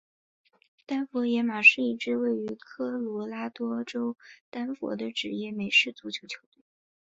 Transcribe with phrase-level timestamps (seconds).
[0.87, 4.17] 丹佛野马是一支位于科罗拉多州
[4.49, 6.63] 丹佛的职业美式足球球队。